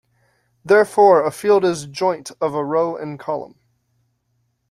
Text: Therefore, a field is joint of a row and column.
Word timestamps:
Therefore, 0.65 1.23
a 1.23 1.29
field 1.29 1.63
is 1.63 1.85
joint 1.85 2.31
of 2.41 2.55
a 2.55 2.65
row 2.65 2.95
and 2.97 3.19
column. 3.19 3.59